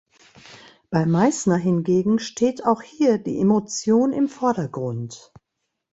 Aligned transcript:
Bei 0.89 1.05
Meisner 1.05 1.57
hingegen 1.57 2.17
steht 2.17 2.65
auch 2.65 2.81
hier 2.81 3.19
die 3.19 3.39
Emotion 3.39 4.13
im 4.13 4.29
Vordergrund. 4.29 5.31